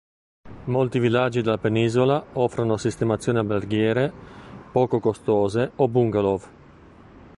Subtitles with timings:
[0.63, 4.11] Molti villaggi della penisola offrono sistemazioni alberghiere
[4.71, 6.41] poco costose o bungalow.